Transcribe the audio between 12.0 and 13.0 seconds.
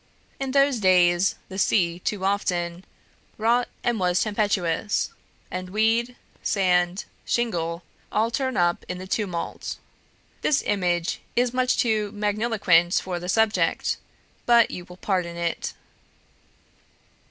magniloquent